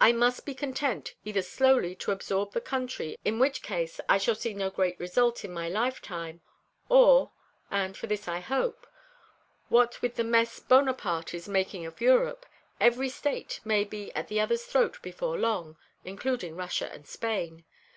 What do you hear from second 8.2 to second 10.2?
I hope what with